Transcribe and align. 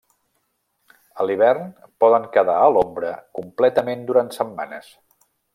A 1.19 1.27
l’hivern 1.31 1.69
poden 2.05 2.25
quedar 2.37 2.57
a 2.63 2.73
l'ombra 2.79 3.15
completament 3.41 4.05
durant 4.11 4.37
setmanes. 4.41 4.91